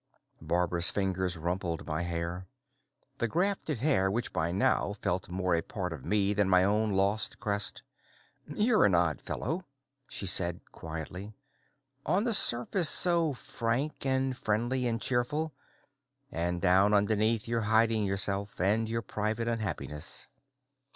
[0.47, 2.47] _Barbara's fingers rumpled my hair,
[3.19, 6.91] the grafted hair which by now felt more a part of me than my own
[6.91, 7.83] lost crest.
[8.47, 9.63] "You're an odd fellow,"
[10.07, 11.35] she said quietly.
[12.03, 15.53] "On the surface so frank and friendly and cheerful,
[16.31, 20.25] and down underneath you're hiding yourself and your private unhappiness."